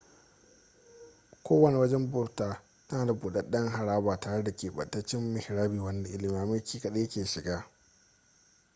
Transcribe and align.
kowane 1.45 1.77
wajen 1.77 2.07
bauta 2.11 2.61
tana 2.87 3.05
da 3.05 3.13
budaden 3.13 3.69
haraba 3.69 4.19
tare 4.19 4.43
da 4.43 4.51
kebantaccen 4.55 5.33
mihrabi 5.33 5.79
wanda 5.79 6.09
limamai 6.17 6.61
kadai 6.81 7.07
ke 7.09 7.25
shiga 7.25 7.69